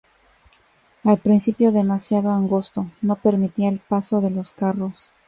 [1.03, 5.11] Al principio demasiado angosto, no permitía el paso de los carros.